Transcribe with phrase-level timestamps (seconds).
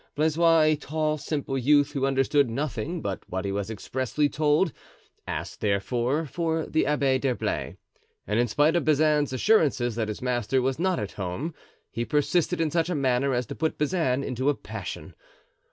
[0.15, 4.73] Blaisois, a tall, simple youth, who understood nothing but what he was expressly told,
[5.27, 7.77] asked, therefore for the Abbé d'Herblay,
[8.25, 11.53] and in spite of Bazin's assurances that his master was not at home,
[11.91, 15.13] he persisted in such a manner as to put Bazin into a passion.